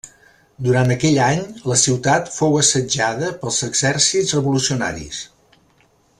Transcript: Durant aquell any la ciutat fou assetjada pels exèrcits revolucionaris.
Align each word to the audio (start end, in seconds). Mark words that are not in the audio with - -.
Durant 0.67 0.93
aquell 0.93 1.19
any 1.25 1.43
la 1.71 1.77
ciutat 1.81 2.31
fou 2.37 2.57
assetjada 2.63 3.29
pels 3.45 3.61
exèrcits 3.69 4.35
revolucionaris. 4.39 5.21